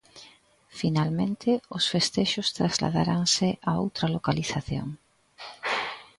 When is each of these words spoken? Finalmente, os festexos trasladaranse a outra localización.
Finalmente, 0.81 1.49
os 1.77 1.83
festexos 1.93 2.47
trasladaranse 2.57 3.47
a 3.69 3.71
outra 3.83 4.07
localización. 4.15 4.87